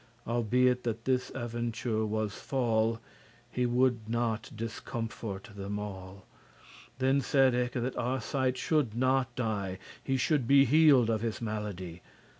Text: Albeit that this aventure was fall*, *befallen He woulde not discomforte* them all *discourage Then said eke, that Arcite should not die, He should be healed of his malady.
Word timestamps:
Albeit 0.25 0.81
that 0.83 1.05
this 1.05 1.29
aventure 1.35 2.03
was 2.03 2.33
fall*, 2.33 2.93
*befallen 2.93 2.99
He 3.51 3.67
woulde 3.67 3.99
not 4.07 4.49
discomforte* 4.55 5.53
them 5.53 5.77
all 5.77 6.25
*discourage 6.85 6.93
Then 6.97 7.21
said 7.21 7.53
eke, 7.53 7.73
that 7.73 7.95
Arcite 7.95 8.57
should 8.57 8.95
not 8.95 9.35
die, 9.35 9.77
He 10.03 10.17
should 10.17 10.47
be 10.47 10.65
healed 10.65 11.11
of 11.11 11.21
his 11.21 11.39
malady. 11.39 12.01